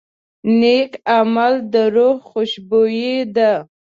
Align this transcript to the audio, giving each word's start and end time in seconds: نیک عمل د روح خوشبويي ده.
نیک 0.59 0.91
عمل 1.17 1.53
د 1.73 1.75
روح 1.95 2.17
خوشبويي 2.29 3.15
ده. 3.35 3.51